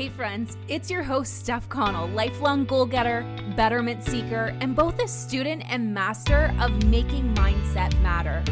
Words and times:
Hey, 0.00 0.08
friends, 0.08 0.56
it's 0.66 0.90
your 0.90 1.02
host, 1.02 1.40
Steph 1.40 1.68
Connell, 1.68 2.08
lifelong 2.08 2.64
goal 2.64 2.86
getter, 2.86 3.22
betterment 3.54 4.02
seeker, 4.02 4.56
and 4.62 4.74
both 4.74 4.98
a 4.98 5.06
student 5.06 5.62
and 5.68 5.92
master 5.92 6.54
of 6.58 6.86
making 6.86 7.34
mindset 7.34 7.94
matter. 8.00 8.42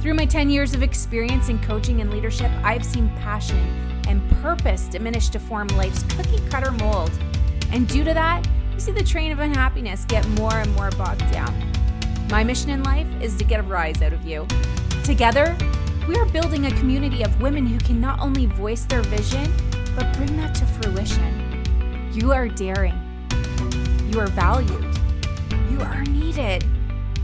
Through 0.00 0.14
my 0.14 0.24
10 0.24 0.50
years 0.50 0.72
of 0.72 0.84
experience 0.84 1.48
in 1.48 1.58
coaching 1.62 2.00
and 2.00 2.12
leadership, 2.12 2.48
I've 2.62 2.84
seen 2.84 3.08
passion 3.16 3.58
and 4.06 4.22
purpose 4.40 4.86
diminish 4.86 5.30
to 5.30 5.40
form 5.40 5.66
life's 5.66 6.04
cookie 6.04 6.38
cutter 6.48 6.70
mold. 6.70 7.10
And 7.72 7.88
due 7.88 8.04
to 8.04 8.14
that, 8.14 8.46
we 8.72 8.78
see 8.78 8.92
the 8.92 9.02
train 9.02 9.32
of 9.32 9.40
unhappiness 9.40 10.04
get 10.04 10.24
more 10.38 10.54
and 10.54 10.72
more 10.76 10.92
bogged 10.92 11.28
down. 11.32 11.52
My 12.30 12.44
mission 12.44 12.70
in 12.70 12.84
life 12.84 13.08
is 13.20 13.34
to 13.38 13.42
get 13.42 13.58
a 13.58 13.64
rise 13.64 14.00
out 14.00 14.12
of 14.12 14.24
you. 14.24 14.46
Together, 15.02 15.56
we 16.06 16.14
are 16.14 16.26
building 16.26 16.66
a 16.66 16.70
community 16.78 17.24
of 17.24 17.42
women 17.42 17.66
who 17.66 17.78
can 17.78 18.00
not 18.00 18.20
only 18.20 18.46
voice 18.46 18.84
their 18.84 19.02
vision, 19.02 19.52
but 19.96 20.12
bring 20.16 20.36
that 20.36 20.54
to 20.56 20.66
fruition. 20.66 22.10
You 22.12 22.32
are 22.32 22.48
daring. 22.48 22.94
You 24.12 24.20
are 24.20 24.28
valued. 24.28 24.84
You 25.70 25.80
are 25.80 26.04
needed. 26.04 26.64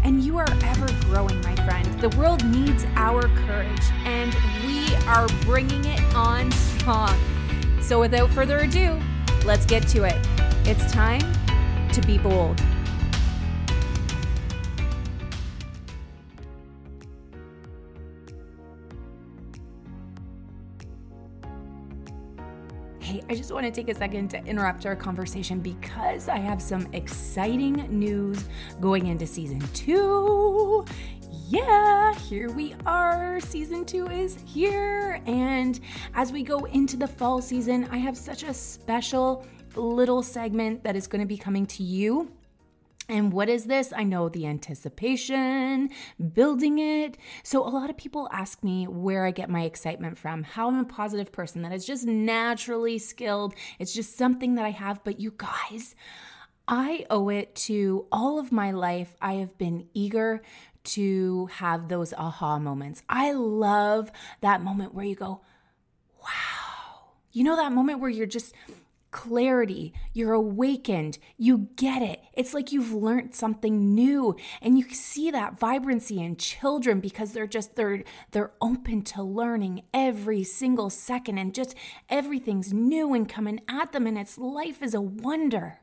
And 0.04 0.22
you 0.22 0.38
are 0.38 0.48
ever 0.62 0.86
growing, 1.06 1.41
my 1.42 1.54
friend. 1.56 1.86
The 2.00 2.08
world 2.16 2.44
needs 2.46 2.86
our 2.94 3.22
courage, 3.46 3.91
and 4.04 4.34
we 4.64 4.94
are 5.06 5.27
bringing 5.42 5.84
it 5.84 6.00
on 6.14 6.50
strong. 6.52 7.18
So, 7.82 8.00
without 8.00 8.30
further 8.30 8.58
ado, 8.58 9.00
let's 9.44 9.66
get 9.66 9.86
to 9.88 10.05
it. 10.05 10.16
It's 10.64 10.92
time 10.92 11.20
to 11.92 12.00
be 12.02 12.19
bold. 12.19 12.62
Hey, 23.08 23.22
I 23.30 23.34
just 23.34 23.50
want 23.50 23.64
to 23.64 23.72
take 23.72 23.88
a 23.88 23.94
second 23.94 24.28
to 24.32 24.44
interrupt 24.44 24.84
our 24.84 24.94
conversation 24.94 25.60
because 25.60 26.28
I 26.28 26.36
have 26.36 26.60
some 26.60 26.86
exciting 26.92 27.86
news 27.88 28.44
going 28.83 29.06
into 29.06 29.27
season 29.27 29.60
two. 29.72 30.84
Yeah, 31.48 32.12
here 32.12 32.50
we 32.50 32.74
are. 32.84 33.41
Season 33.41 33.86
two 33.86 34.08
is 34.08 34.36
here. 34.44 35.22
And 35.24 35.80
as 36.12 36.33
we 36.33 36.42
go 36.42 36.66
into 36.66 36.98
the 36.98 37.08
fall 37.08 37.41
season, 37.41 37.88
I 37.91 37.96
have 37.96 38.14
such 38.14 38.42
a 38.42 38.52
special 38.52 39.46
little 39.74 40.22
segment 40.22 40.84
that 40.84 40.94
is 40.94 41.06
going 41.06 41.22
to 41.22 41.27
be 41.27 41.38
coming 41.38 41.64
to 41.64 41.83
you 41.83 42.30
and 43.09 43.33
what 43.33 43.48
is 43.48 43.64
this? 43.64 43.92
I 43.97 44.05
know 44.05 44.28
the 44.28 44.47
anticipation, 44.47 45.89
building 46.33 46.78
it. 46.78 47.17
So, 47.42 47.67
a 47.67 47.70
lot 47.70 47.89
of 47.89 47.97
people 47.97 48.28
ask 48.33 48.62
me 48.62 48.87
where 48.87 49.25
I 49.25 49.31
get 49.31 49.48
my 49.48 49.62
excitement 49.62 50.19
from, 50.19 50.42
how 50.42 50.69
I'm 50.69 50.78
a 50.78 50.84
positive 50.84 51.33
person, 51.33 51.62
that 51.62 51.73
is 51.73 51.86
just 51.86 52.06
naturally 52.06 52.98
skilled. 52.98 53.55
It's 53.79 53.95
just 53.95 54.17
something 54.17 54.56
that 54.56 54.67
I 54.67 54.70
have. 54.70 55.03
But, 55.05 55.20
you 55.20 55.33
guys, 55.36 55.95
I 56.67 57.06
owe 57.09 57.31
it 57.31 57.55
to 57.55 58.06
all 58.12 58.39
of 58.39 58.53
my 58.53 58.73
life. 58.73 59.17
I 59.23 59.34
have 59.34 59.56
been 59.56 59.89
eager 59.95 60.42
to 60.84 61.47
have 61.47 61.89
those 61.89 62.12
aha 62.12 62.59
moments. 62.59 63.03
I 63.09 63.33
love 63.33 64.12
that 64.42 64.62
moment 64.62 64.95
where 64.95 65.05
you 65.05 65.14
go, 65.14 65.41
wow. 66.23 67.12
You 67.33 67.45
know, 67.45 67.56
that 67.56 67.73
moment 67.73 68.01
where 68.01 68.11
you're 68.11 68.27
just 68.27 68.55
clarity. 69.19 69.92
You're 70.12 70.33
awakened. 70.33 71.19
You 71.36 71.70
get 71.74 72.02
it. 72.02 72.22
It's 72.34 72.55
like 72.55 72.70
you've 72.70 72.92
learned 72.92 73.34
something 73.34 73.92
new 73.92 74.36
and 74.62 74.78
you 74.78 74.88
see 74.91 75.33
that 75.33 75.58
vibrancy 75.58 76.22
in 76.22 76.36
children 76.36 77.00
because 77.00 77.33
they're 77.33 77.48
just 77.48 77.74
they're 77.74 78.05
they're 78.30 78.52
open 78.61 79.02
to 79.02 79.24
learning 79.24 79.83
every 79.92 80.44
single 80.44 80.89
second 80.89 81.36
and 81.36 81.52
just 81.52 81.74
everything's 82.08 82.72
new 82.72 83.12
and 83.12 83.28
coming 83.28 83.61
at 83.69 83.91
them 83.91 84.06
and 84.06 84.16
it's 84.16 84.39
life 84.39 84.84
is 84.84 84.94
a 84.94 85.00
wonder. 85.00 85.80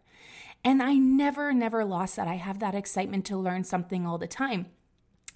And 0.63 0.81
I 0.81 0.93
never 0.93 1.51
never 1.51 1.83
lost 1.83 2.15
that. 2.15 2.29
I 2.29 2.35
have 2.35 2.59
that 2.59 2.73
excitement 2.73 3.25
to 3.25 3.37
learn 3.37 3.65
something 3.65 4.05
all 4.05 4.17
the 4.17 4.27
time. 4.27 4.67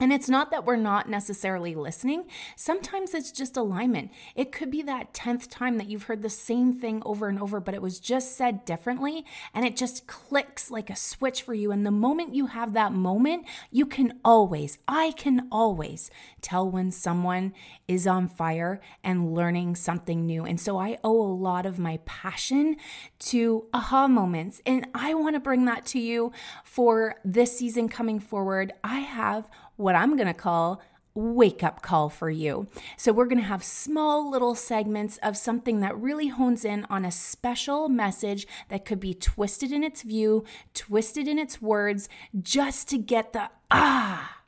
And 0.01 0.13
it's 0.13 0.29
not 0.29 0.49
that 0.51 0.65
we're 0.65 0.77
not 0.77 1.09
necessarily 1.09 1.75
listening. 1.75 2.23
Sometimes 2.55 3.13
it's 3.13 3.33
just 3.33 3.57
alignment. 3.57 4.11
It 4.33 4.53
could 4.53 4.71
be 4.71 4.81
that 4.83 5.13
10th 5.13 5.49
time 5.49 5.77
that 5.77 5.87
you've 5.87 6.03
heard 6.03 6.21
the 6.21 6.29
same 6.29 6.71
thing 6.71 7.03
over 7.05 7.27
and 7.27 7.37
over, 7.37 7.59
but 7.59 7.73
it 7.73 7.81
was 7.81 7.99
just 7.99 8.37
said 8.37 8.63
differently 8.63 9.25
and 9.53 9.65
it 9.65 9.75
just 9.75 10.07
clicks 10.07 10.71
like 10.71 10.89
a 10.89 10.95
switch 10.95 11.41
for 11.41 11.53
you. 11.53 11.73
And 11.73 11.85
the 11.85 11.91
moment 11.91 12.33
you 12.33 12.45
have 12.45 12.71
that 12.73 12.93
moment, 12.93 13.45
you 13.71 13.85
can 13.85 14.19
always, 14.23 14.77
I 14.87 15.11
can 15.17 15.49
always 15.51 16.09
tell 16.39 16.69
when 16.69 16.91
someone 16.91 17.53
is 17.89 18.07
on 18.07 18.29
fire 18.29 18.79
and 19.03 19.33
learning 19.33 19.75
something 19.75 20.25
new. 20.25 20.45
And 20.45 20.61
so 20.61 20.77
I 20.77 20.97
owe 21.03 21.21
a 21.21 21.33
lot 21.33 21.65
of 21.65 21.77
my 21.77 21.99
passion 22.05 22.77
to 23.19 23.65
aha 23.73 24.07
moments. 24.07 24.61
And 24.65 24.87
I 24.93 25.13
want 25.13 25.35
to 25.35 25.41
bring 25.41 25.65
that 25.65 25.85
to 25.87 25.99
you 25.99 26.31
for 26.63 27.15
this 27.25 27.57
season 27.57 27.89
coming 27.89 28.21
forward. 28.21 28.71
I 28.81 28.99
have 28.99 29.49
what 29.79 29.95
I'm 29.95 30.17
going 30.17 30.27
to 30.27 30.33
call 30.33 30.81
wake 31.15 31.63
up 31.63 31.81
call 31.81 32.09
for 32.09 32.29
you. 32.29 32.67
So, 32.97 33.11
we're 33.11 33.25
going 33.25 33.41
to 33.41 33.47
have 33.47 33.63
small 33.63 34.29
little 34.29 34.55
segments 34.55 35.17
of 35.17 35.37
something 35.37 35.79
that 35.79 35.97
really 35.97 36.27
hones 36.27 36.63
in 36.63 36.85
on 36.89 37.03
a 37.03 37.11
special 37.11 37.89
message 37.89 38.47
that 38.69 38.85
could 38.85 38.99
be 38.99 39.13
twisted 39.13 39.71
in 39.71 39.83
its 39.83 40.03
view, 40.03 40.45
twisted 40.73 41.27
in 41.27 41.39
its 41.39 41.61
words, 41.61 42.09
just 42.39 42.87
to 42.89 42.97
get 42.97 43.33
the 43.33 43.49
ah 43.71 44.43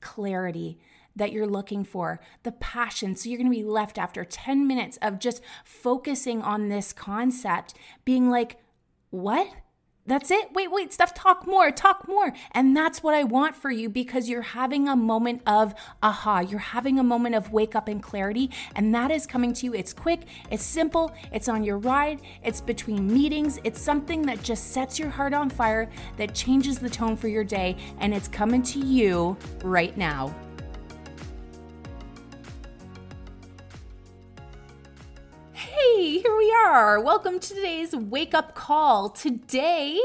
clarity 0.00 0.78
that 1.14 1.32
you're 1.32 1.46
looking 1.46 1.84
for, 1.84 2.20
the 2.42 2.52
passion. 2.52 3.14
So, 3.14 3.28
you're 3.28 3.38
going 3.38 3.50
to 3.50 3.56
be 3.56 3.64
left 3.64 3.98
after 3.98 4.24
10 4.24 4.66
minutes 4.66 4.98
of 5.00 5.18
just 5.18 5.42
focusing 5.64 6.42
on 6.42 6.68
this 6.68 6.92
concept, 6.92 7.74
being 8.04 8.30
like, 8.30 8.56
what? 9.10 9.48
That's 10.06 10.30
it. 10.30 10.52
Wait, 10.52 10.72
wait, 10.72 10.92
Steph, 10.92 11.14
talk 11.14 11.46
more, 11.46 11.70
talk 11.70 12.08
more. 12.08 12.32
And 12.52 12.76
that's 12.76 13.02
what 13.02 13.14
I 13.14 13.22
want 13.22 13.54
for 13.54 13.70
you 13.70 13.88
because 13.88 14.28
you're 14.28 14.42
having 14.42 14.88
a 14.88 14.96
moment 14.96 15.42
of 15.46 15.74
aha. 16.02 16.40
You're 16.40 16.58
having 16.58 16.98
a 16.98 17.02
moment 17.02 17.34
of 17.34 17.52
wake 17.52 17.76
up 17.76 17.86
and 17.86 18.02
clarity. 18.02 18.50
And 18.74 18.94
that 18.94 19.10
is 19.10 19.26
coming 19.26 19.52
to 19.54 19.66
you. 19.66 19.74
It's 19.74 19.92
quick, 19.92 20.22
it's 20.50 20.64
simple, 20.64 21.12
it's 21.32 21.48
on 21.48 21.62
your 21.62 21.78
ride, 21.78 22.22
it's 22.42 22.60
between 22.60 23.12
meetings. 23.12 23.60
It's 23.62 23.80
something 23.80 24.22
that 24.22 24.42
just 24.42 24.72
sets 24.72 24.98
your 24.98 25.10
heart 25.10 25.34
on 25.34 25.50
fire, 25.50 25.88
that 26.16 26.34
changes 26.34 26.78
the 26.78 26.90
tone 26.90 27.14
for 27.14 27.28
your 27.28 27.44
day. 27.44 27.76
And 27.98 28.14
it's 28.14 28.28
coming 28.28 28.62
to 28.62 28.78
you 28.80 29.36
right 29.62 29.96
now. 29.96 30.34
Hey, 36.00 36.16
here 36.16 36.34
we 36.34 36.50
are. 36.64 36.98
Welcome 36.98 37.38
to 37.38 37.54
today's 37.54 37.94
wake 37.94 38.32
up 38.32 38.54
call. 38.54 39.10
Today, 39.10 40.00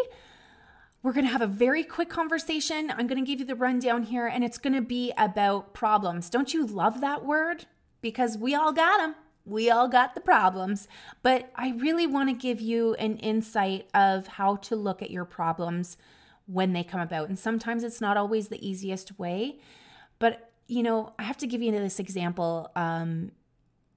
we're 1.01 1.13
going 1.13 1.25
to 1.25 1.31
have 1.31 1.41
a 1.41 1.47
very 1.47 1.85
quick 1.85 2.09
conversation. 2.09 2.91
I'm 2.91 3.07
going 3.07 3.23
to 3.23 3.25
give 3.25 3.39
you 3.39 3.45
the 3.45 3.55
rundown 3.55 4.03
here, 4.03 4.27
and 4.27 4.43
it's 4.43 4.57
going 4.57 4.73
to 4.73 4.81
be 4.81 5.13
about 5.17 5.73
problems. 5.73 6.29
Don't 6.29 6.53
you 6.53 6.65
love 6.65 6.99
that 6.99 7.23
word? 7.23 7.65
Because 8.01 8.37
we 8.37 8.53
all 8.53 8.73
got 8.73 8.97
them. 8.97 9.15
We 9.45 9.69
all 9.69 9.87
got 9.87 10.15
the 10.15 10.19
problems. 10.19 10.89
But 11.23 11.49
I 11.55 11.69
really 11.77 12.07
want 12.07 12.27
to 12.27 12.35
give 12.35 12.59
you 12.59 12.95
an 12.95 13.15
insight 13.19 13.87
of 13.93 14.27
how 14.27 14.57
to 14.57 14.75
look 14.75 15.01
at 15.01 15.11
your 15.11 15.23
problems 15.23 15.95
when 16.45 16.73
they 16.73 16.83
come 16.83 16.99
about. 16.99 17.29
And 17.29 17.39
sometimes 17.39 17.85
it's 17.85 18.01
not 18.01 18.17
always 18.17 18.49
the 18.49 18.67
easiest 18.67 19.17
way. 19.17 19.59
But, 20.19 20.51
you 20.67 20.83
know, 20.83 21.13
I 21.17 21.23
have 21.23 21.37
to 21.37 21.47
give 21.47 21.61
you 21.61 21.71
this 21.71 22.01
example. 22.01 22.69
Um, 22.75 23.31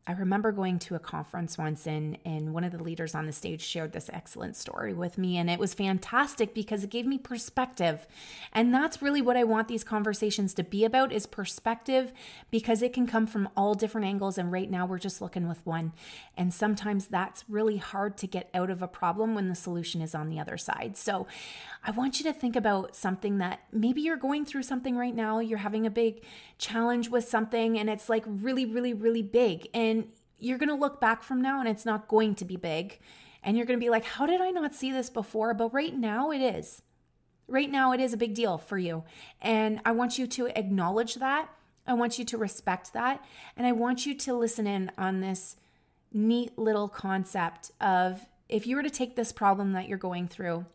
I 0.09 0.13
remember 0.13 0.53
going 0.53 0.79
to 0.81 0.95
a 0.95 0.99
conference 0.99 1.59
once 1.59 1.87
and 1.87 2.17
and 2.25 2.55
one 2.55 2.65
of 2.65 2.73
the 2.73 2.83
leaders 2.83 3.15
on 3.15 3.27
the 3.27 3.33
stage 3.33 3.61
shared 3.61 3.93
this 3.93 4.09
excellent 4.11 4.57
story 4.57 4.95
with 4.95 5.19
me 5.19 5.37
and 5.37 5.51
it 5.51 5.59
was 5.59 5.75
fantastic 5.75 6.55
because 6.55 6.83
it 6.83 6.89
gave 6.89 7.05
me 7.05 7.19
perspective. 7.19 8.07
And 8.55 8.73
that's 8.73 9.03
really 9.03 9.21
what 9.21 9.37
I 9.37 9.45
want 9.45 9.69
these 9.69 9.85
conversations 9.85 10.55
to 10.55 10.65
be 10.65 10.87
about 10.87 11.13
is 11.13 11.27
perspective 11.27 12.15
because 12.51 12.81
it 12.81 12.95
can 12.95 13.07
come 13.07 13.27
from 13.27 13.51
all 13.55 13.75
different 13.75 14.07
angles 14.07 14.39
and 14.39 14.51
right 14.51 14.71
now 14.71 14.87
we're 14.87 14.99
just 14.99 15.21
looking 15.21 15.47
with 15.47 15.65
one. 15.67 15.93
And 16.39 16.55
sometimes 16.55 17.09
that's 17.09 17.45
really 17.47 17.77
hard 17.77 18.17
to 18.19 18.27
get 18.27 18.49
out 18.55 18.71
of 18.71 18.81
a 18.81 18.89
problem 18.89 19.35
when 19.35 19.51
the 19.51 19.55
solution 19.55 20.01
is 20.01 20.15
on 20.15 20.31
the 20.31 20.41
other 20.41 20.57
side. 20.57 20.97
So 20.97 21.27
I 21.85 21.91
want 21.91 22.19
you 22.19 22.25
to 22.25 22.33
think 22.33 22.57
about 22.57 22.97
something 22.97 23.37
that 23.39 23.61
maybe 23.73 24.01
you're 24.01 24.17
going 24.17 24.47
through 24.47 24.63
something 24.63 24.97
right 24.97 25.15
now, 25.15 25.41
you're 25.41 25.59
having 25.59 25.85
a 25.85 25.91
big 25.91 26.23
challenge 26.57 27.11
with 27.11 27.29
something 27.29 27.79
and 27.79 27.91
it's 27.91 28.09
like 28.09 28.25
really 28.27 28.65
really 28.65 28.93
really 28.93 29.23
big 29.23 29.69
and 29.73 29.98
you're 30.39 30.59
going 30.59 30.69
to 30.69 30.75
look 30.75 31.01
back 31.01 31.23
from 31.23 31.43
now 31.43 31.61
and 31.61 31.69
it's 31.69 31.85
not 31.85 32.09
going 32.09 32.35
to 32.37 32.45
be 32.45 32.57
big. 32.57 32.99
And 33.43 33.57
you're 33.57 33.67
going 33.67 33.79
to 33.79 33.85
be 33.85 33.91
like, 33.91 34.05
how 34.05 34.27
did 34.27 34.41
I 34.41 34.51
not 34.51 34.75
see 34.75 34.93
this 34.93 35.11
before? 35.11 35.55
But 35.55 35.73
right 35.73 35.95
now 35.95 36.31
it 36.31 36.41
is. 36.41 36.83
Right 37.47 37.71
now 37.71 37.93
it 37.93 38.01
is 38.01 38.13
a 38.13 38.19
big 38.19 38.35
deal 38.35 38.59
for 38.59 38.79
you. 38.79 39.05
And 39.41 39.81
I 39.85 39.93
want 39.93 40.19
you 40.19 40.27
to 40.27 40.47
acknowledge 40.59 41.15
that. 41.17 41.49
I 41.87 41.95
want 41.95 42.19
you 42.19 42.25
to 42.27 42.37
respect 42.37 42.93
that. 42.93 43.25
And 43.57 43.67
I 43.67 43.73
want 43.73 44.07
you 44.07 44.15
to 44.15 44.35
listen 44.35 44.67
in 44.67 44.91
on 44.99 45.21
this 45.21 45.57
neat 46.13 46.59
little 46.59 46.89
concept 46.89 47.71
of 47.81 48.27
if 48.49 48.67
you 48.67 48.77
were 48.77 48.83
to 48.83 48.91
take 48.91 49.17
this 49.17 49.33
problem 49.33 49.73
that 49.73 49.89
you're 49.89 49.99
going 49.99 50.27
through 50.27 50.67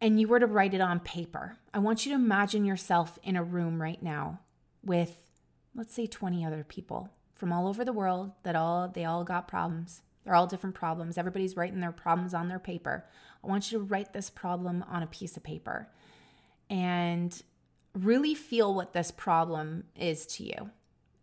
and 0.00 0.20
you 0.20 0.26
were 0.26 0.40
to 0.40 0.46
write 0.46 0.74
it 0.74 0.80
on 0.80 1.00
paper, 1.00 1.58
I 1.72 1.78
want 1.78 2.04
you 2.04 2.12
to 2.12 2.16
imagine 2.16 2.64
yourself 2.64 3.18
in 3.22 3.36
a 3.36 3.44
room 3.44 3.80
right 3.80 4.02
now 4.02 4.40
with, 4.84 5.16
let's 5.74 5.94
say, 5.94 6.06
20 6.06 6.44
other 6.44 6.64
people 6.64 7.10
from 7.42 7.52
all 7.52 7.66
over 7.66 7.84
the 7.84 7.92
world 7.92 8.30
that 8.44 8.54
all 8.54 8.86
they 8.86 9.04
all 9.04 9.24
got 9.24 9.48
problems 9.48 10.02
They're 10.22 10.36
all 10.36 10.46
different 10.46 10.76
problems. 10.76 11.18
Everybody's 11.18 11.56
writing 11.56 11.80
their 11.80 11.90
problems 11.90 12.34
on 12.34 12.46
their 12.46 12.60
paper. 12.60 13.04
I 13.42 13.48
want 13.48 13.72
you 13.72 13.78
to 13.78 13.84
write 13.84 14.12
this 14.12 14.30
problem 14.30 14.84
on 14.88 15.02
a 15.02 15.08
piece 15.08 15.36
of 15.36 15.42
paper 15.42 15.88
and 16.70 17.42
really 17.94 18.36
feel 18.36 18.72
what 18.76 18.92
this 18.92 19.10
problem 19.10 19.82
is 19.96 20.24
to 20.26 20.44
you. 20.44 20.70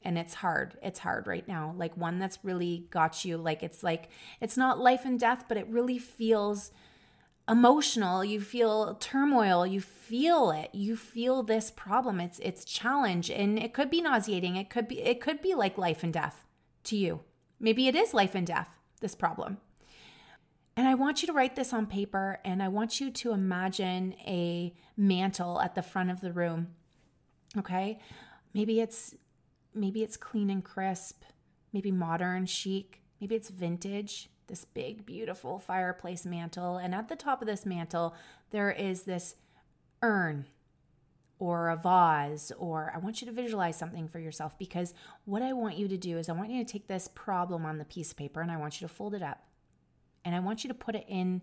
And 0.04 0.18
it's 0.18 0.34
hard. 0.34 0.78
It's 0.84 1.00
hard 1.00 1.26
right 1.26 1.48
now. 1.48 1.74
Like 1.78 1.96
one 1.96 2.20
that's 2.20 2.40
really 2.44 2.88
got 2.90 3.24
you. 3.24 3.38
Like 3.38 3.64
it's 3.64 3.82
like, 3.82 4.10
it's 4.42 4.58
not 4.58 4.78
life 4.78 5.06
and 5.06 5.18
death, 5.18 5.46
but 5.48 5.56
it 5.58 5.68
really 5.68 6.00
feels 6.00 6.72
emotional 7.50 8.24
you 8.24 8.40
feel 8.40 8.96
turmoil 8.96 9.66
you 9.66 9.82
feel 9.82 10.52
it 10.52 10.70
you 10.74 10.96
feel 10.96 11.44
this 11.44 11.72
problem. 11.72 12.20
It's 12.20 12.40
it's 12.40 12.64
challenge 12.64 13.30
and 13.30 13.58
it 13.58 13.74
could 13.74 13.90
be 13.90 14.02
nauseating 14.02 14.56
it 14.56 14.70
could 14.70 14.88
be 14.88 15.02
it 15.02 15.20
could 15.20 15.42
be 15.42 15.56
like 15.56 15.78
life 15.78 16.04
and 16.04 16.14
death 16.14 16.46
to 16.86 16.96
you. 16.96 17.22
Maybe 17.60 17.88
it 17.88 17.96
is 17.96 18.14
life 18.14 18.36
and 18.36 18.46
death 18.46 18.70
this 19.02 19.16
problem. 19.16 19.58
And 20.78 20.88
i 20.88 20.94
want 20.94 21.22
you 21.22 21.28
to 21.28 21.34
write 21.34 21.56
this 21.56 21.74
on 21.74 21.88
paper 21.88 22.40
and 22.46 22.64
i 22.64 22.70
want 22.70 23.02
you 23.02 23.12
to 23.12 23.32
imagine 23.32 24.14
a 24.26 24.74
mantle 24.96 25.60
at 25.60 25.76
the 25.76 25.82
front 25.82 26.10
of 26.10 26.22
the 26.22 26.32
room 26.32 26.68
okay? 27.58 28.00
Maybe 28.54 28.80
it's 28.80 29.16
maybe 29.74 30.04
it's 30.04 30.18
clean 30.18 30.50
and 30.50 30.64
crisp 30.64 31.24
maybe 31.74 31.92
modern 31.92 32.44
chic 32.46 33.02
maybe 33.22 33.36
it's 33.36 33.50
vintage 33.50 34.28
this 34.50 34.66
big, 34.66 35.06
beautiful 35.06 35.60
fireplace 35.60 36.26
mantle. 36.26 36.78
And 36.78 36.94
at 36.94 37.08
the 37.08 37.16
top 37.16 37.42
of 37.42 37.48
this 37.48 37.66
mantle, 37.66 38.14
there 38.52 38.72
is 38.72 39.04
this 39.04 39.36
urn 40.02 40.46
or 41.40 41.70
a 41.70 41.78
vase, 41.78 42.52
or 42.58 42.92
I 42.94 42.98
want 42.98 43.22
you 43.22 43.28
to 43.28 43.32
visualize 43.32 43.78
something 43.78 44.10
for 44.10 44.20
yourself 44.20 44.60
because 44.60 44.94
what 45.24 45.42
I 45.42 45.54
want 45.54 45.78
you 45.78 45.88
to 45.88 45.98
do 45.98 46.18
is 46.18 46.28
I 46.28 46.34
want 46.34 46.52
you 46.52 46.64
to 46.64 46.70
take 46.70 46.88
this 46.88 47.08
problem 47.08 47.66
on 47.66 47.78
the 47.78 47.86
piece 47.86 48.12
of 48.12 48.18
paper 48.18 48.42
and 48.42 48.52
I 48.52 48.58
want 48.58 48.82
you 48.82 48.88
to 48.88 48.94
fold 48.94 49.14
it 49.14 49.24
up. 49.24 49.42
And 50.26 50.36
I 50.36 50.42
want 50.42 50.66
you 50.66 50.68
to 50.68 50.74
put 50.74 50.96
it 50.96 51.06
in 51.08 51.42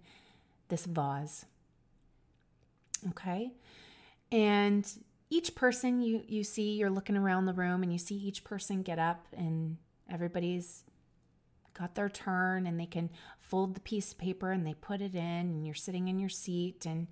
this 0.69 0.85
vase. 0.85 1.47
Okay? 3.09 3.53
And 4.31 4.87
each 5.31 5.55
person 5.55 6.01
you 6.01 6.23
you 6.29 6.45
see 6.45 6.77
you're 6.77 6.91
looking 6.91 7.17
around 7.17 7.47
the 7.47 7.53
room 7.53 7.83
and 7.83 7.93
you 7.93 7.99
see 7.99 8.15
each 8.15 8.45
person 8.45 8.83
get 8.83 8.99
up 8.99 9.27
and 9.37 9.77
everybody's 10.11 10.85
got 11.77 11.95
their 11.95 12.09
turn 12.09 12.67
and 12.67 12.79
they 12.79 12.87
can 12.87 13.11
fold 13.39 13.75
the 13.75 13.81
piece 13.81 14.13
of 14.13 14.19
paper 14.19 14.51
and 14.51 14.67
they 14.67 14.75
put 14.75 15.01
it 15.01 15.15
in 15.15 15.21
and 15.21 15.67
you're 15.67 15.75
sitting 15.75 16.09
in 16.09 16.19
your 16.19 16.29
seat 16.29 16.87
and 16.87 17.07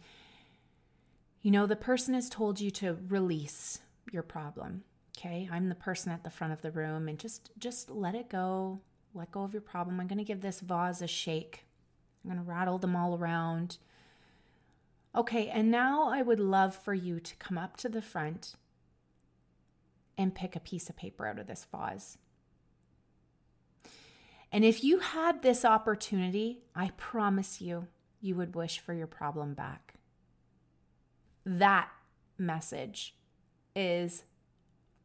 you 1.43 1.51
know 1.51 1.67
the 1.67 1.77
person 1.77 2.15
has 2.15 2.29
told 2.29 2.61
you 2.61 2.71
to 2.71 2.99
release 3.09 3.81
your 4.13 4.23
problem 4.23 4.85
okay? 5.17 5.49
I'm 5.51 5.69
the 5.69 5.75
person 5.75 6.13
at 6.13 6.25
the 6.25 6.31
front 6.31 6.53
of 6.53 6.63
the 6.63 6.71
room 6.71 7.09
and 7.09 7.19
just 7.19 7.51
just 7.59 7.91
let 7.91 8.15
it 8.15 8.29
go. 8.29 8.81
Let 9.15 9.31
go 9.31 9.43
of 9.43 9.53
your 9.53 9.63
problem. 9.63 10.01
I'm 10.01 10.09
going 10.09 10.19
to 10.19 10.25
give 10.25 10.41
this 10.41 10.61
vase 10.61 11.01
a 11.01 11.07
shake. 11.07 11.65
I'm 12.25 12.31
going 12.33 12.45
to 12.45 12.51
rattle 12.51 12.79
them 12.79 12.97
all 12.97 13.17
around. 13.17 13.79
Okay 15.17 15.49
and 15.49 15.71
now 15.71 16.09
i 16.09 16.23
would 16.23 16.41
love 16.41 16.75
for 16.75 16.93
you 16.93 17.21
to 17.21 17.37
come 17.37 17.57
up 17.57 17.77
to 17.77 17.89
the 17.89 18.03
front 18.03 18.57
and 20.19 20.35
pick 20.35 20.57
a 20.57 20.61
piece 20.61 20.91
of 20.91 20.97
paper 20.97 21.25
out 21.25 21.39
of 21.39 21.47
this 21.47 21.69
vase 21.71 22.19
and 24.55 24.65
if 24.65 24.85
you 24.85 25.01
had 25.01 25.43
this 25.43 25.65
opportunity, 25.65 26.61
I 26.77 26.93
promise 26.97 27.61
you, 27.61 27.89
you 28.21 28.37
would 28.37 28.55
wish 28.55 28.79
for 28.79 28.95
your 28.95 29.09
problem 29.09 29.53
back. 29.53 29.95
That 31.45 31.89
message 32.39 33.17
is 33.75 34.23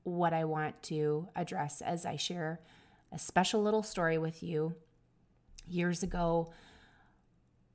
what 0.03 0.33
I 0.33 0.45
want 0.45 0.83
to 0.83 1.29
address 1.35 1.81
as 1.81 2.05
I 2.05 2.15
share 2.15 2.61
a 3.11 3.17
special 3.17 3.63
little 3.63 3.81
story 3.81 4.19
with 4.19 4.43
you. 4.43 4.75
Years 5.67 6.03
ago, 6.03 6.53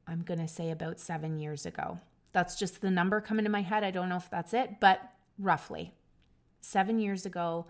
I'm 0.07 0.23
going 0.23 0.39
to 0.39 0.47
say 0.47 0.71
about 0.71 1.01
seven 1.01 1.41
years 1.41 1.67
ago. 1.67 1.99
That's 2.33 2.55
just 2.55 2.83
the 2.83 2.91
number 2.93 3.21
coming 3.21 3.47
to 3.47 3.51
my 3.51 3.63
head. 3.63 3.83
I 3.83 3.91
don't 3.91 4.09
know 4.09 4.19
if 4.19 4.31
that's 4.31 4.55
it, 4.55 4.79
but 4.79 5.01
roughly. 5.41 5.93
Seven 6.61 7.01
years 7.01 7.27
ago, 7.27 7.67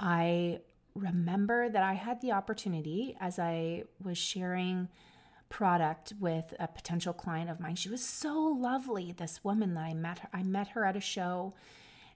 I 0.00 0.60
remember 0.94 1.68
that 1.68 1.82
I 1.82 1.94
had 1.94 2.20
the 2.20 2.32
opportunity 2.32 3.16
as 3.20 3.38
I 3.38 3.84
was 4.02 4.18
sharing 4.18 4.88
product 5.48 6.14
with 6.18 6.54
a 6.58 6.66
potential 6.66 7.12
client 7.12 7.50
of 7.50 7.60
mine. 7.60 7.76
She 7.76 7.90
was 7.90 8.04
so 8.04 8.40
lovely, 8.40 9.12
this 9.12 9.44
woman 9.44 9.74
that 9.74 9.84
I 9.84 9.94
met 9.94 10.20
her. 10.20 10.28
I 10.32 10.42
met 10.42 10.68
her 10.68 10.84
at 10.84 10.96
a 10.96 11.00
show 11.00 11.54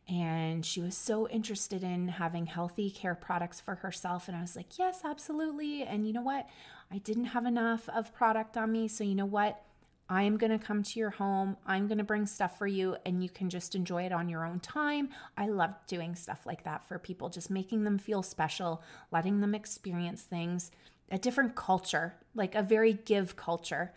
and 0.08 0.64
she 0.64 0.80
was 0.80 0.96
so 0.96 1.28
interested 1.28 1.82
in 1.82 2.08
having 2.08 2.46
healthy 2.46 2.90
care 2.90 3.14
products 3.14 3.60
for 3.60 3.76
herself 3.76 4.28
and 4.28 4.36
I 4.36 4.40
was 4.40 4.56
like, 4.56 4.78
"Yes, 4.78 5.02
absolutely." 5.04 5.82
And 5.82 6.06
you 6.06 6.12
know 6.12 6.22
what? 6.22 6.48
I 6.90 6.98
didn't 6.98 7.26
have 7.26 7.44
enough 7.44 7.88
of 7.88 8.14
product 8.14 8.56
on 8.56 8.72
me, 8.72 8.88
so 8.88 9.04
you 9.04 9.14
know 9.14 9.26
what? 9.26 9.62
I 10.08 10.22
am 10.22 10.36
going 10.36 10.56
to 10.56 10.64
come 10.64 10.82
to 10.84 11.00
your 11.00 11.10
home. 11.10 11.56
I'm 11.66 11.88
going 11.88 11.98
to 11.98 12.04
bring 12.04 12.26
stuff 12.26 12.58
for 12.58 12.66
you 12.66 12.96
and 13.04 13.22
you 13.22 13.28
can 13.28 13.50
just 13.50 13.74
enjoy 13.74 14.04
it 14.04 14.12
on 14.12 14.28
your 14.28 14.46
own 14.46 14.60
time. 14.60 15.08
I 15.36 15.48
love 15.48 15.74
doing 15.88 16.14
stuff 16.14 16.46
like 16.46 16.62
that 16.62 16.86
for 16.86 16.98
people, 16.98 17.28
just 17.28 17.50
making 17.50 17.82
them 17.82 17.98
feel 17.98 18.22
special, 18.22 18.82
letting 19.10 19.40
them 19.40 19.54
experience 19.54 20.22
things, 20.22 20.70
a 21.10 21.18
different 21.18 21.56
culture, 21.56 22.14
like 22.34 22.54
a 22.54 22.62
very 22.62 22.92
give 22.92 23.34
culture. 23.34 23.92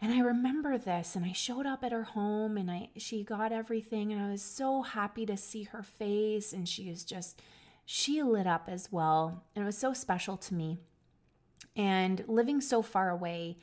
And 0.00 0.12
I 0.12 0.20
remember 0.20 0.78
this 0.78 1.16
and 1.16 1.24
I 1.24 1.32
showed 1.32 1.66
up 1.66 1.84
at 1.84 1.92
her 1.92 2.04
home 2.04 2.56
and 2.56 2.70
I 2.70 2.90
she 2.96 3.24
got 3.24 3.52
everything 3.52 4.12
and 4.12 4.22
I 4.22 4.30
was 4.30 4.42
so 4.42 4.82
happy 4.82 5.26
to 5.26 5.36
see 5.36 5.64
her 5.64 5.82
face 5.82 6.52
and 6.52 6.68
she 6.68 6.88
was 6.88 7.04
just 7.04 7.42
she 7.84 8.22
lit 8.22 8.46
up 8.46 8.68
as 8.68 8.92
well 8.92 9.42
and 9.54 9.62
it 9.64 9.66
was 9.66 9.76
so 9.76 9.92
special 9.92 10.36
to 10.38 10.54
me. 10.54 10.78
And 11.76 12.24
living 12.26 12.60
so 12.60 12.82
far 12.82 13.10
away, 13.10 13.58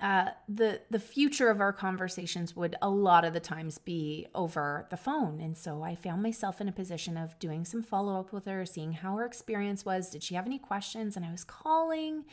uh, 0.00 0.26
the 0.46 0.80
the 0.90 0.98
future 0.98 1.48
of 1.48 1.60
our 1.60 1.72
conversations 1.72 2.54
would 2.54 2.76
a 2.82 2.90
lot 2.90 3.24
of 3.24 3.32
the 3.32 3.40
times 3.40 3.78
be 3.78 4.26
over 4.34 4.86
the 4.90 4.96
phone. 4.96 5.40
And 5.40 5.56
so 5.56 5.82
i 5.82 5.94
found 5.94 6.22
myself 6.22 6.60
in 6.60 6.68
a 6.68 6.72
position 6.72 7.16
of 7.16 7.38
doing 7.38 7.64
some 7.64 7.82
follow-up 7.82 8.32
with 8.32 8.44
her 8.44 8.66
seeing 8.66 8.92
how 8.92 9.16
her 9.16 9.24
experience 9.24 9.84
was. 9.86 10.10
Did 10.10 10.22
she 10.22 10.34
have 10.34 10.46
any 10.46 10.58
questions? 10.58 11.16
And 11.16 11.24
i 11.24 11.30
was 11.32 11.44
calling. 11.44 12.24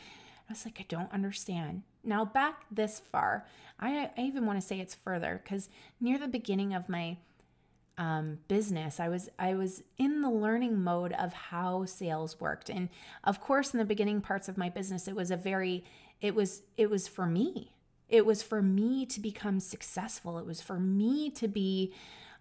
I 0.48 0.52
was 0.52 0.66
like 0.66 0.78
i 0.78 0.86
don't 0.88 1.12
understand. 1.12 1.82
Now 2.02 2.24
back 2.26 2.64
this 2.70 3.00
far 3.10 3.46
i, 3.80 4.10
I 4.16 4.20
even 4.20 4.44
want 4.44 4.60
to 4.60 4.66
say 4.66 4.78
it's 4.78 4.94
further 4.94 5.40
because 5.42 5.70
near 6.00 6.18
the 6.18 6.28
beginning 6.28 6.74
of 6.74 6.90
my 6.90 7.16
um, 7.96 8.38
business. 8.48 8.98
I 8.98 9.08
was 9.08 9.28
i 9.38 9.54
was 9.54 9.82
in 9.98 10.20
the 10.20 10.30
learning 10.30 10.82
mode 10.82 11.12
of 11.12 11.32
how 11.32 11.84
sales 11.84 12.40
worked. 12.40 12.68
And 12.68 12.88
of 13.22 13.40
course 13.40 13.72
in 13.72 13.78
the 13.78 13.84
beginning 13.84 14.20
parts 14.20 14.48
of 14.48 14.58
my 14.58 14.68
business 14.68 15.06
it 15.06 15.14
was 15.14 15.30
a 15.30 15.36
very 15.36 15.84
it 16.20 16.34
was 16.34 16.62
it 16.76 16.90
was 16.90 17.06
for 17.06 17.26
me. 17.26 17.72
It 18.08 18.26
was 18.26 18.42
for 18.42 18.62
me 18.62 19.06
to 19.06 19.20
become 19.20 19.60
successful. 19.60 20.38
It 20.38 20.46
was 20.46 20.60
for 20.60 20.78
me 20.78 21.30
to 21.30 21.48
be 21.48 21.92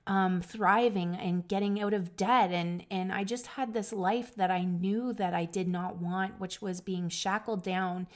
um, 0.06 0.42
thriving 0.42 1.16
and 1.16 1.48
getting 1.48 1.82
out 1.82 1.94
of 1.94 2.18
debt. 2.18 2.52
And 2.52 2.86
and 2.90 3.12
i 3.12 3.24
just 3.24 3.48
had 3.48 3.74
this 3.74 3.94
life 3.94 4.36
that 4.36 4.50
i 4.52 4.64
knew 4.64 5.14
that 5.14 5.34
i 5.34 5.46
did 5.46 5.68
not 5.68 5.98
want 5.98 6.40
which 6.40 6.62
was 6.62 6.82
being 6.82 7.10
shackled 7.10 7.64
down 7.64 8.08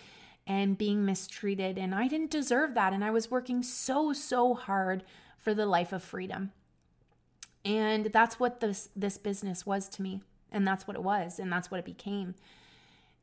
and 0.47 0.77
being 0.77 1.05
mistreated. 1.05 1.77
And 1.77 1.93
i 1.93 2.07
didn't 2.07 2.31
deserve 2.31 2.73
that. 2.73 2.93
And 2.93 3.03
i 3.03 3.11
was 3.11 3.29
working 3.29 3.61
so 3.61 4.11
so 4.11 4.55
hard 4.55 5.03
for 5.37 5.53
the 5.53 5.67
life 5.67 5.93
of 5.93 6.01
freedom 6.01 6.51
and 7.67 8.05
that's 8.05 8.39
what 8.39 8.61
this 8.61 8.89
this 8.95 9.17
business 9.17 9.65
was 9.65 9.89
to 9.89 10.01
me. 10.01 10.21
And 10.51 10.65
that's 10.65 10.87
what 10.87 10.95
it 10.95 11.03
was. 11.03 11.37
And 11.37 11.51
that's 11.51 11.69
what 11.69 11.79
it 11.79 11.85
became. 11.85 12.33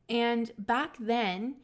And 0.07 0.51
back 0.59 0.95
then 0.99 1.55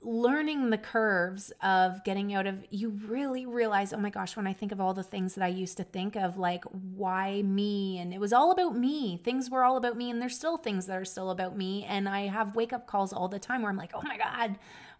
learning 0.00 0.70
the 0.70 0.78
curves 0.78 1.52
of 1.60 2.04
getting 2.04 2.32
out 2.32 2.46
of 2.46 2.64
you 2.70 2.90
really 3.08 3.46
realize 3.46 3.92
oh 3.92 3.96
my 3.96 4.10
gosh 4.10 4.36
when 4.36 4.46
i 4.46 4.52
think 4.52 4.70
of 4.70 4.80
all 4.80 4.94
the 4.94 5.02
things 5.02 5.34
that 5.34 5.42
i 5.42 5.48
used 5.48 5.76
to 5.76 5.82
think 5.82 6.14
of 6.14 6.38
like 6.38 6.62
why 6.94 7.42
me? 7.42 7.98
And 7.98 8.14
it 8.14 8.20
was 8.20 8.32
all 8.32 8.52
about 8.52 8.76
me. 8.76 9.20
Things 9.24 9.50
were 9.50 9.64
all 9.64 9.76
about 9.76 9.96
me. 9.96 10.08
And 10.08 10.22
there's 10.22 10.36
still 10.36 10.56
things 10.56 10.86
that 10.86 10.96
are 10.96 11.04
still 11.04 11.30
about 11.30 11.56
me. 11.56 11.84
And 11.84 12.08
i 12.08 12.28
have 12.28 12.54
wake 12.54 12.72
up 12.72 12.86
calls 12.86 13.12
all 13.12 13.26
the 13.26 13.40
time 13.40 13.62
where 13.62 13.72
i'm 13.72 13.76
like 13.76 13.90
oh 13.92 14.02
my 14.04 14.16
god 14.16 14.56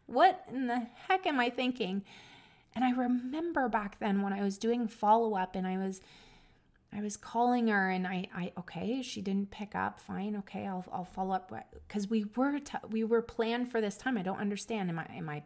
what 0.06 0.44
in 0.52 0.66
the 0.66 0.88
heck 1.06 1.26
am 1.28 1.38
i 1.38 1.48
thinking? 1.48 2.02
And 2.74 2.84
i 2.84 2.90
remember 2.90 3.68
back 3.68 4.00
then 4.00 4.22
when 4.22 4.32
i 4.32 4.42
was 4.42 4.58
doing 4.58 4.88
follow 4.88 5.36
up 5.36 5.54
and 5.54 5.64
i 5.64 5.78
was 5.78 6.00
I 6.92 7.02
was 7.02 7.16
calling 7.16 7.68
her 7.68 7.90
and 7.90 8.06
I, 8.06 8.28
I 8.34 8.52
okay, 8.58 9.02
she 9.02 9.20
didn't 9.20 9.50
pick 9.50 9.74
up. 9.74 10.00
Fine, 10.00 10.36
okay, 10.36 10.66
I'll, 10.66 10.84
I'll 10.90 11.04
follow 11.04 11.34
up 11.34 11.52
because 11.86 12.08
we 12.08 12.24
were 12.34 12.58
t- 12.58 12.78
we 12.90 13.04
were 13.04 13.22
planned 13.22 13.70
for 13.70 13.80
this 13.80 13.96
time. 13.96 14.16
I 14.16 14.22
don't 14.22 14.40
understand. 14.40 14.88
Am 14.88 14.98
I 14.98 15.06
am 15.14 15.28
I 15.28 15.42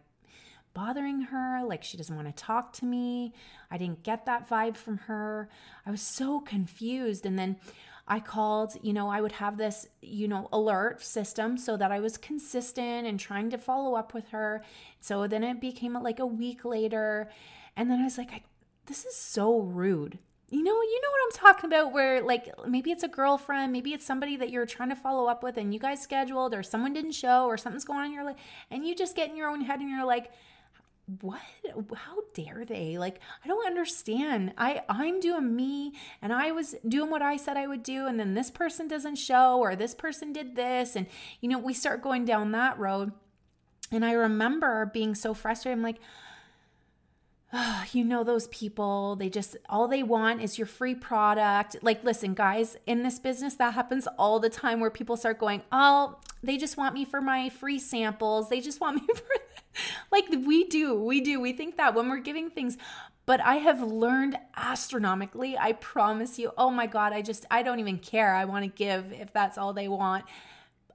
bothering 0.73 1.23
her? 1.23 1.63
Like 1.65 1.83
she 1.83 1.97
doesn't 1.97 2.15
want 2.15 2.29
to 2.29 2.43
talk 2.43 2.73
to 2.75 2.85
me. 2.85 3.33
I 3.71 3.79
didn't 3.79 4.05
get 4.05 4.25
that 4.27 4.49
vibe 4.49 4.77
from 4.77 4.99
her. 4.99 5.49
I 5.85 5.91
was 5.91 6.03
so 6.03 6.41
confused. 6.41 7.27
And 7.27 7.37
then 7.37 7.57
I 8.07 8.21
called. 8.21 8.75
You 8.81 8.93
know, 8.93 9.09
I 9.09 9.21
would 9.21 9.33
have 9.33 9.59
this 9.59 9.89
you 10.01 10.29
know 10.29 10.49
alert 10.53 11.03
system 11.03 11.59
so 11.59 11.77
that 11.77 11.91
I 11.91 11.99
was 11.99 12.17
consistent 12.17 13.07
and 13.09 13.19
trying 13.19 13.51
to 13.51 13.59
follow 13.59 13.95
up 13.97 14.15
with 14.15 14.29
her. 14.29 14.63
So 15.01 15.27
then 15.27 15.43
it 15.43 15.61
became 15.61 15.95
like 15.95 16.21
a 16.21 16.27
week 16.27 16.65
later, 16.65 17.31
and 17.77 17.91
then 17.91 17.99
I 17.99 18.05
was 18.05 18.17
like, 18.17 18.33
I, 18.33 18.43
this 18.87 19.05
is 19.05 19.17
so 19.17 19.59
rude 19.59 20.21
you 20.53 20.63
know, 20.63 20.83
you 20.83 21.01
know 21.01 21.09
what 21.11 21.21
I'm 21.25 21.55
talking 21.55 21.69
about 21.73 21.93
where 21.93 22.23
like 22.23 22.53
maybe 22.69 22.91
it's 22.91 23.03
a 23.03 23.09
girlfriend, 23.09 23.73
maybe 23.73 23.95
it's 23.95 24.05
somebody 24.05 24.37
that 24.37 24.51
you're 24.51 24.67
trying 24.67 24.91
to 24.91 24.97
follow 24.97 25.27
up 25.27 25.43
with 25.43 25.57
and 25.57 25.73
you 25.73 25.81
guys 25.81 26.03
scheduled 26.03 26.53
or 26.53 26.63
someone 26.63 26.93
didn't 26.93 27.13
show 27.13 27.47
or 27.47 27.57
something's 27.57 27.87
going 27.87 28.01
on 28.01 28.07
in 28.07 28.13
your 28.13 28.25
life 28.25 28.37
and 28.71 28.87
you 28.87 28.95
just 28.95 29.17
get 29.17 29.31
in 29.31 29.37
your 29.37 29.49
own 29.49 29.63
head 29.63 29.81
and 29.81 29.89
you're 29.89 30.05
like 30.05 30.31
what? 31.21 31.41
How 31.95 32.19
dare 32.35 32.65
they? 32.67 32.99
Like 32.99 33.21
i 33.45 33.49
don't 33.49 33.67
understand. 33.67 34.53
I 34.59 34.83
i'm 34.91 35.21
doing 35.21 35.57
me 35.57 35.95
and 36.21 36.35
i 36.35 36.53
was 36.53 36.75
doing 36.87 37.11
what 37.11 37.23
i 37.23 37.37
said 37.37 37.57
i 37.57 37.67
would 37.67 37.83
do 37.83 38.07
and 38.07 38.21
then 38.21 38.35
this 38.35 38.51
person 38.51 38.89
doesn't 38.89 39.17
show 39.17 39.59
or 39.59 39.75
this 39.75 39.95
person 39.95 40.35
did 40.35 40.55
this. 40.55 40.97
And 40.97 41.07
you 41.41 41.49
know 41.49 41.59
we 41.59 41.73
start 41.73 42.03
going 42.03 42.27
down 42.27 42.53
that 42.53 42.79
road. 42.79 43.13
And 43.91 44.05
i 44.05 44.13
remember 44.13 44.91
being 44.93 45.15
so 45.15 45.33
frustrated. 45.33 45.79
I'm 45.79 45.83
like 45.83 45.99
oh, 47.53 47.85
you 47.93 48.05
know 48.05 48.25
those 48.25 48.49
people. 48.49 49.17
They 49.17 49.29
just 49.29 49.57
all 49.69 49.89
they 49.89 50.03
want 50.03 50.43
is 50.43 50.59
your 50.59 50.67
free 50.67 50.95
product. 50.95 51.77
Like 51.83 52.05
listen 52.05 52.35
guys 52.35 52.77
in 52.87 53.03
this 53.03 53.19
business 53.19 53.55
that 53.57 53.75
happens 53.75 54.09
all 54.19 54.41
the 54.41 54.51
time 54.51 54.81
where 54.81 54.91
people 54.91 55.17
start 55.17 55.39
going 55.39 55.63
oh 55.71 56.19
they 56.45 56.57
just 56.57 56.77
want 56.77 56.95
me 56.95 57.05
for 57.05 57.21
my 57.21 57.49
free 57.49 57.79
samples. 57.79 58.49
They 58.49 58.61
just 58.61 58.81
want 58.81 58.97
me 59.03 59.09
for 59.15 59.37
like 60.13 60.27
we 60.31 60.65
do 60.65 60.95
we 60.95 61.21
do. 61.21 61.41
We 61.41 61.53
think 61.53 61.77
that 61.77 61.95
when 61.95 62.09
we're 62.09 62.19
giving 62.19 62.51
things 62.51 62.77
but 63.25 63.41
i 63.41 63.55
have 63.55 63.81
learned 63.81 64.37
astronomically 64.57 65.57
i 65.57 65.73
promise 65.75 66.41
you 66.41 66.51
oh 66.59 66.69
my 66.69 66.89
god 66.89 67.13
i 67.13 67.23
just 67.23 67.47
i 67.53 67.63
don't 67.63 67.79
even 67.79 67.99
care. 67.99 68.35
I 68.35 68.45
want 68.45 68.65
to 68.65 68.69
give 68.69 69.13
if 69.13 69.33
that's 69.33 69.59
all 69.59 69.73
they 69.73 69.89
want 69.89 70.25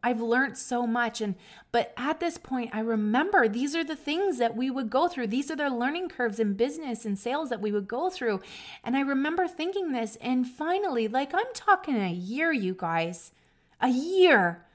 I've 0.03 0.21
learned 0.21 0.57
so 0.57 0.87
much 0.87 1.21
and 1.21 1.35
but 1.71 1.93
at 1.97 2.19
this 2.19 2.37
point 2.37 2.71
I 2.73 2.79
remember 2.79 3.47
these 3.47 3.75
are 3.75 3.83
the 3.83 3.95
things 3.95 4.37
that 4.37 4.55
we 4.55 4.69
would 4.69 4.89
go 4.89 5.07
through. 5.07 5.27
These 5.27 5.51
are 5.51 5.55
the 5.55 5.69
learning 5.69 6.09
curves 6.09 6.39
in 6.39 6.53
business 6.53 7.05
and 7.05 7.17
sales 7.17 7.49
that 7.49 7.61
we 7.61 7.71
would 7.71 7.87
go 7.87 8.09
through. 8.09 8.41
And 8.83 8.95
I 8.95 9.01
remember 9.01 9.47
thinking 9.47 9.91
this 9.91 10.15
and 10.17 10.47
finally 10.47 11.07
like 11.07 11.33
I'm 11.33 11.53
talking 11.53 11.95
a 11.97 12.11
year 12.11 12.51
you 12.51 12.73
guys. 12.73 13.31
A 13.81 13.89
year. 13.89 14.65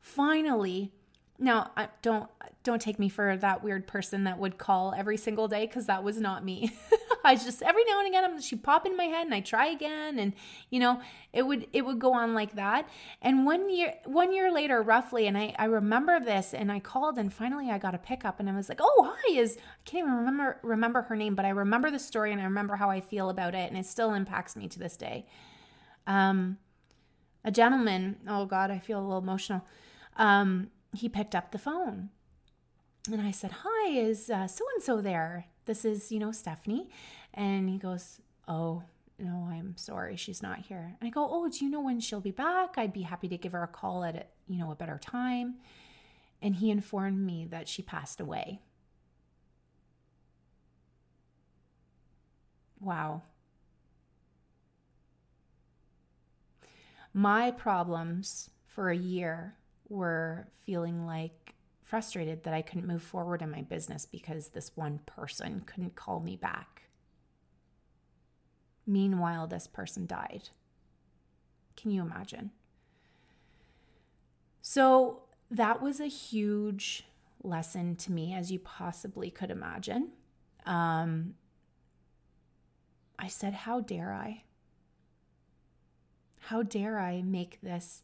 Finally. 0.00 0.92
Now, 1.38 1.70
don't 2.02 2.28
don't 2.62 2.80
take 2.80 2.98
me 2.98 3.08
for 3.08 3.36
that 3.36 3.64
weird 3.64 3.86
person 3.86 4.24
that 4.24 4.38
would 4.38 4.58
call 4.58 4.94
every 4.96 5.16
single 5.16 5.48
day 5.48 5.66
cuz 5.66 5.86
that 5.86 6.04
was 6.04 6.20
not 6.20 6.44
me. 6.44 6.72
I 7.24 7.34
just 7.34 7.62
every 7.62 7.84
now 7.84 7.98
and 7.98 8.08
again 8.08 8.24
I'm 8.24 8.40
she 8.40 8.56
pop 8.56 8.86
in 8.86 8.96
my 8.96 9.04
head 9.04 9.26
and 9.26 9.34
I 9.34 9.40
try 9.40 9.66
again. 9.66 10.18
And 10.18 10.32
you 10.70 10.80
know 10.80 11.00
it 11.32 11.42
would 11.42 11.66
it 11.72 11.84
would 11.84 11.98
go 11.98 12.12
on 12.14 12.34
like 12.34 12.54
that. 12.56 12.88
And 13.20 13.46
one 13.46 13.70
year 13.70 13.94
one 14.04 14.32
year 14.32 14.52
later 14.52 14.82
roughly 14.82 15.26
and 15.26 15.36
I 15.36 15.54
I 15.58 15.66
remember 15.66 16.20
this 16.20 16.54
and 16.54 16.70
I 16.70 16.80
called 16.80 17.18
and 17.18 17.32
finally 17.32 17.70
I 17.70 17.78
got 17.78 17.94
a 17.94 17.98
pickup 17.98 18.40
and 18.40 18.48
I 18.48 18.54
was 18.54 18.68
like 18.68 18.80
oh 18.80 19.14
hi 19.14 19.38
is 19.38 19.56
I 19.58 19.60
can't 19.84 20.06
even 20.06 20.18
remember 20.18 20.58
remember 20.62 21.02
her 21.02 21.16
name 21.16 21.34
but 21.34 21.44
I 21.44 21.50
remember 21.50 21.90
the 21.90 21.98
story 21.98 22.32
and 22.32 22.40
I 22.40 22.44
remember 22.44 22.76
how 22.76 22.90
I 22.90 23.00
feel 23.00 23.30
about 23.30 23.54
it 23.54 23.68
and 23.68 23.78
it 23.78 23.86
still 23.86 24.14
impacts 24.14 24.56
me 24.56 24.68
to 24.68 24.78
this 24.78 24.96
day. 24.96 25.26
Um 26.06 26.58
a 27.44 27.50
gentleman 27.50 28.16
oh 28.28 28.46
god 28.46 28.70
I 28.70 28.78
feel 28.78 29.00
a 29.00 29.02
little 29.02 29.18
emotional 29.18 29.64
um 30.16 30.70
he 30.94 31.08
picked 31.08 31.34
up 31.34 31.52
the 31.52 31.58
phone. 31.58 32.10
And 33.10 33.20
I 33.20 33.30
said, 33.30 33.52
Hi, 33.64 33.90
is 33.90 34.26
so 34.26 34.40
and 34.74 34.82
so 34.82 35.00
there? 35.00 35.46
This 35.64 35.84
is, 35.84 36.10
you 36.10 36.18
know, 36.18 36.32
Stephanie. 36.32 36.88
And 37.34 37.68
he 37.68 37.78
goes, 37.78 38.20
Oh, 38.48 38.82
no, 39.18 39.48
I'm 39.50 39.76
sorry, 39.76 40.16
she's 40.16 40.42
not 40.42 40.58
here. 40.58 40.96
And 41.00 41.06
I 41.06 41.10
go, 41.10 41.28
Oh, 41.30 41.48
do 41.48 41.64
you 41.64 41.70
know 41.70 41.80
when 41.80 42.00
she'll 42.00 42.20
be 42.20 42.30
back? 42.30 42.76
I'd 42.76 42.92
be 42.92 43.02
happy 43.02 43.28
to 43.28 43.36
give 43.36 43.52
her 43.52 43.62
a 43.62 43.68
call 43.68 44.04
at, 44.04 44.30
you 44.48 44.58
know, 44.58 44.70
a 44.70 44.76
better 44.76 44.98
time. 44.98 45.56
And 46.40 46.56
he 46.56 46.70
informed 46.70 47.24
me 47.24 47.46
that 47.50 47.68
she 47.68 47.82
passed 47.82 48.20
away. 48.20 48.60
Wow. 52.80 53.22
My 57.14 57.50
problems 57.52 58.50
for 58.66 58.90
a 58.90 58.96
year 58.96 59.54
were 59.88 60.48
feeling 60.64 61.06
like 61.06 61.54
frustrated 61.92 62.42
that 62.42 62.54
I 62.54 62.62
couldn't 62.62 62.86
move 62.86 63.02
forward 63.02 63.42
in 63.42 63.50
my 63.50 63.60
business 63.60 64.06
because 64.06 64.48
this 64.48 64.74
one 64.74 65.00
person 65.04 65.62
couldn't 65.66 65.94
call 65.94 66.20
me 66.20 66.36
back. 66.36 66.84
Meanwhile, 68.86 69.48
this 69.48 69.66
person 69.66 70.06
died. 70.06 70.48
Can 71.76 71.90
you 71.90 72.00
imagine? 72.00 72.50
So 74.62 75.24
that 75.50 75.82
was 75.82 76.00
a 76.00 76.06
huge 76.06 77.04
lesson 77.42 77.94
to 77.96 78.10
me, 78.10 78.32
as 78.32 78.50
you 78.50 78.58
possibly 78.58 79.30
could 79.30 79.50
imagine. 79.50 80.12
Um, 80.64 81.34
I 83.18 83.28
said, 83.28 83.52
How 83.52 83.80
dare 83.80 84.14
I? 84.14 84.44
How 86.38 86.62
dare 86.62 86.98
I 86.98 87.20
make 87.20 87.58
this 87.60 88.02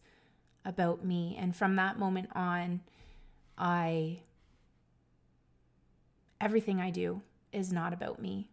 about 0.67 1.07
me? 1.07 1.39
And 1.41 1.57
from 1.57 1.77
that 1.77 1.99
moment 1.99 2.29
on, 2.35 2.83
I 3.59 4.21
everything 6.41 6.81
I 6.81 6.91
do 6.91 7.23
is 7.53 7.73
not 7.73 7.93
about 7.93 8.23
me. 8.23 8.49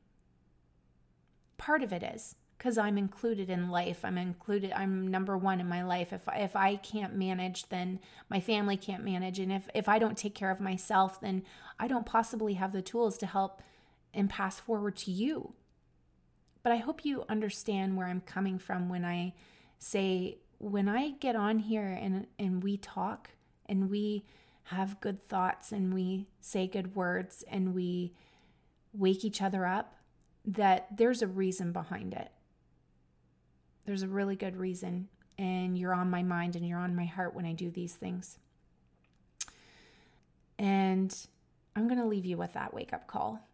Part 1.58 1.84
of 1.84 1.94
it 1.94 2.04
is 2.04 2.36
because 2.58 2.78
I'm 2.78 2.98
included 2.98 3.50
in 3.50 3.70
life. 3.70 4.04
I'm 4.04 4.18
included. 4.18 4.72
I'm 4.72 5.08
number 5.08 5.38
one 5.38 5.60
in 5.60 5.68
my 5.68 5.84
life. 5.84 6.12
If 6.12 6.24
if 6.36 6.56
I 6.56 6.78
can't 6.78 7.16
manage, 7.16 7.70
then 7.70 8.00
my 8.30 8.40
family 8.40 8.78
can't 8.78 9.04
manage, 9.04 9.40
and 9.40 9.52
if 9.52 9.70
if 9.74 9.88
I 9.88 10.00
don't 10.00 10.18
take 10.18 10.36
care 10.36 10.52
of 10.52 10.60
myself, 10.60 11.22
then 11.22 11.44
I 11.80 11.88
don't 11.88 12.06
possibly 12.06 12.56
have 12.56 12.72
the 12.72 12.82
tools 12.82 13.18
to 13.20 13.26
help 13.26 13.62
and 14.14 14.30
pass 14.30 14.60
forward 14.60 14.96
to 14.98 15.12
you. 15.12 15.54
But 16.64 16.72
I 16.72 16.78
hope 16.78 17.06
you 17.06 17.26
understand 17.30 17.96
where 17.96 18.08
I'm 18.08 18.22
coming 18.22 18.58
from 18.58 18.90
when 18.90 19.06
I 19.06 19.34
say 19.78 20.40
when 20.58 20.90
I 20.90 21.12
get 21.12 21.36
on 21.36 21.60
here 21.60 21.88
and 21.88 22.26
and 22.40 22.64
we 22.64 22.78
talk 22.78 23.30
and 23.68 23.90
we 23.90 24.26
have 24.66 25.00
good 25.00 25.28
thoughts 25.28 25.72
and 25.72 25.94
we 25.94 26.28
say 26.42 26.68
good 26.68 26.96
words 26.96 27.44
and 27.50 27.76
we 27.76 28.14
wake 28.94 29.24
each 29.24 29.42
other 29.42 29.66
up, 29.66 29.96
that 30.44 30.88
there's 30.96 31.22
a 31.22 31.28
reason 31.28 31.72
behind 31.72 32.14
it. 32.14 32.32
There's 33.86 34.02
a 34.02 34.08
really 34.08 34.36
good 34.36 34.58
reason. 34.58 35.08
And 35.38 35.78
you're 35.78 35.94
on 35.94 36.10
my 36.10 36.24
mind 36.24 36.56
and 36.56 36.68
you're 36.68 36.80
on 36.80 36.96
my 36.96 37.06
heart 37.06 37.36
when 37.36 37.46
I 37.46 37.54
do 37.54 37.70
these 37.70 37.94
things. 37.94 38.40
And 40.58 41.16
I'm 41.76 41.88
going 41.88 42.00
to 42.00 42.06
leave 42.06 42.26
you 42.26 42.38
with 42.38 42.54
that 42.54 42.74
wake 42.74 42.94
up 42.94 43.06
call. 43.06 43.48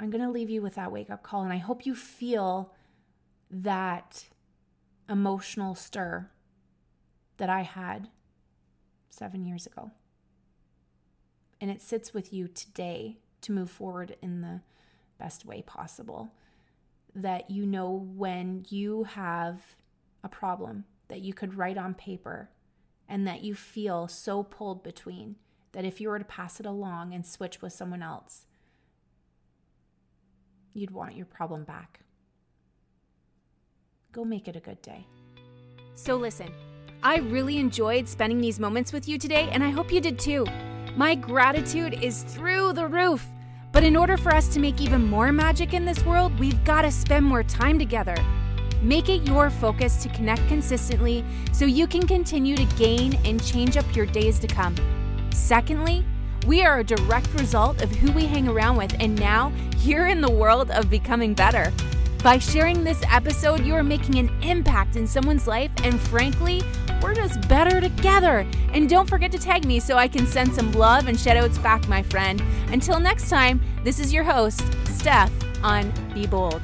I'm 0.00 0.10
going 0.10 0.24
to 0.24 0.30
leave 0.30 0.50
you 0.50 0.62
with 0.62 0.74
that 0.74 0.90
wake 0.90 1.10
up 1.10 1.22
call. 1.22 1.42
And 1.42 1.52
I 1.52 1.58
hope 1.58 1.86
you 1.86 1.94
feel 1.94 2.72
that 3.50 4.24
emotional 5.08 5.74
stir 5.74 6.30
that 7.36 7.50
I 7.50 7.62
had 7.62 8.08
seven 9.14 9.44
years 9.44 9.66
ago. 9.66 9.90
And 11.60 11.70
it 11.70 11.80
sits 11.80 12.12
with 12.12 12.32
you 12.32 12.48
today 12.48 13.18
to 13.42 13.52
move 13.52 13.70
forward 13.70 14.16
in 14.20 14.40
the 14.40 14.60
best 15.18 15.44
way 15.44 15.62
possible. 15.62 16.32
That 17.14 17.50
you 17.50 17.64
know 17.64 18.08
when 18.14 18.66
you 18.68 19.04
have 19.04 19.62
a 20.22 20.28
problem 20.28 20.84
that 21.08 21.20
you 21.20 21.32
could 21.32 21.54
write 21.54 21.78
on 21.78 21.94
paper 21.94 22.50
and 23.08 23.26
that 23.26 23.42
you 23.42 23.54
feel 23.54 24.08
so 24.08 24.42
pulled 24.42 24.82
between 24.82 25.36
that 25.72 25.84
if 25.84 26.00
you 26.00 26.08
were 26.08 26.18
to 26.18 26.24
pass 26.24 26.60
it 26.60 26.66
along 26.66 27.12
and 27.12 27.26
switch 27.26 27.60
with 27.60 27.72
someone 27.72 28.02
else, 28.02 28.46
you'd 30.72 30.90
want 30.90 31.16
your 31.16 31.26
problem 31.26 31.64
back. 31.64 32.00
Go 34.12 34.24
make 34.24 34.48
it 34.48 34.56
a 34.56 34.60
good 34.60 34.80
day. 34.82 35.06
So, 35.94 36.16
listen. 36.16 36.73
I 37.06 37.18
really 37.18 37.58
enjoyed 37.58 38.08
spending 38.08 38.40
these 38.40 38.58
moments 38.58 38.90
with 38.90 39.06
you 39.06 39.18
today, 39.18 39.50
and 39.52 39.62
I 39.62 39.68
hope 39.68 39.92
you 39.92 40.00
did 40.00 40.18
too. 40.18 40.46
My 40.96 41.14
gratitude 41.14 42.02
is 42.02 42.22
through 42.22 42.72
the 42.72 42.86
roof. 42.86 43.26
But 43.72 43.84
in 43.84 43.94
order 43.94 44.16
for 44.16 44.34
us 44.34 44.48
to 44.54 44.58
make 44.58 44.80
even 44.80 45.10
more 45.10 45.30
magic 45.30 45.74
in 45.74 45.84
this 45.84 46.02
world, 46.06 46.38
we've 46.38 46.64
got 46.64 46.80
to 46.80 46.90
spend 46.90 47.26
more 47.26 47.42
time 47.42 47.78
together. 47.78 48.16
Make 48.80 49.10
it 49.10 49.28
your 49.28 49.50
focus 49.50 50.02
to 50.02 50.08
connect 50.08 50.48
consistently 50.48 51.22
so 51.52 51.66
you 51.66 51.86
can 51.86 52.06
continue 52.06 52.56
to 52.56 52.64
gain 52.76 53.18
and 53.26 53.44
change 53.44 53.76
up 53.76 53.94
your 53.94 54.06
days 54.06 54.38
to 54.38 54.46
come. 54.46 54.74
Secondly, 55.30 56.06
we 56.46 56.62
are 56.62 56.78
a 56.78 56.84
direct 56.84 57.28
result 57.34 57.82
of 57.82 57.90
who 57.90 58.12
we 58.12 58.24
hang 58.24 58.48
around 58.48 58.78
with, 58.78 58.96
and 58.98 59.14
now 59.20 59.52
you're 59.80 60.08
in 60.08 60.22
the 60.22 60.30
world 60.30 60.70
of 60.70 60.88
becoming 60.88 61.34
better. 61.34 61.70
By 62.22 62.38
sharing 62.38 62.82
this 62.82 63.02
episode, 63.12 63.66
you 63.66 63.74
are 63.74 63.82
making 63.82 64.14
an 64.14 64.30
impact 64.42 64.96
in 64.96 65.06
someone's 65.06 65.46
life, 65.46 65.70
and 65.82 66.00
frankly, 66.00 66.62
we're 67.04 67.14
just 67.14 67.46
better 67.48 67.82
together. 67.82 68.46
And 68.72 68.88
don't 68.88 69.06
forget 69.06 69.30
to 69.32 69.38
tag 69.38 69.66
me 69.66 69.78
so 69.78 69.96
I 69.96 70.08
can 70.08 70.26
send 70.26 70.54
some 70.54 70.72
love 70.72 71.06
and 71.06 71.18
shoutouts 71.18 71.62
back, 71.62 71.86
my 71.86 72.02
friend. 72.02 72.42
Until 72.68 72.98
next 72.98 73.28
time, 73.28 73.60
this 73.84 74.00
is 74.00 74.10
your 74.10 74.24
host, 74.24 74.64
Steph, 74.86 75.30
on 75.62 75.92
Be 76.14 76.26
Bold. 76.26 76.62